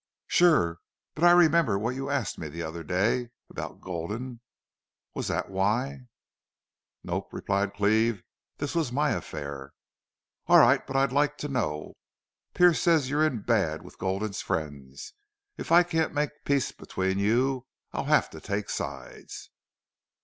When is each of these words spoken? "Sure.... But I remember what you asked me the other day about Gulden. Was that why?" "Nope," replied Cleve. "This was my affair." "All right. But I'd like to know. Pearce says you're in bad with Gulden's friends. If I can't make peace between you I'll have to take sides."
"Sure.... 0.25 0.79
But 1.13 1.23
I 1.23 1.29
remember 1.29 1.77
what 1.77 1.93
you 1.93 2.09
asked 2.09 2.39
me 2.39 2.47
the 2.49 2.63
other 2.63 2.83
day 2.83 3.29
about 3.51 3.81
Gulden. 3.81 4.39
Was 5.13 5.27
that 5.27 5.51
why?" 5.51 6.07
"Nope," 7.03 7.27
replied 7.31 7.75
Cleve. 7.75 8.23
"This 8.57 8.73
was 8.73 8.91
my 8.91 9.11
affair." 9.11 9.73
"All 10.47 10.57
right. 10.57 10.87
But 10.87 10.95
I'd 10.95 11.11
like 11.11 11.37
to 11.37 11.47
know. 11.49 11.93
Pearce 12.55 12.81
says 12.81 13.11
you're 13.11 13.23
in 13.23 13.43
bad 13.43 13.83
with 13.83 13.99
Gulden's 13.99 14.41
friends. 14.41 15.13
If 15.55 15.71
I 15.71 15.83
can't 15.83 16.15
make 16.15 16.45
peace 16.45 16.71
between 16.71 17.19
you 17.19 17.67
I'll 17.93 18.05
have 18.05 18.27
to 18.31 18.41
take 18.41 18.71
sides." 18.71 19.51